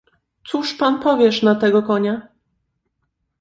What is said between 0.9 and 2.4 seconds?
powiesz na tego konia?"